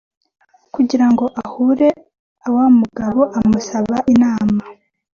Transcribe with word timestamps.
kugira 0.73 1.05
ngo 1.11 1.25
ahure 1.43 1.89
awamugabo 2.47 3.21
amusaba 3.39 3.95
inama 4.13 4.61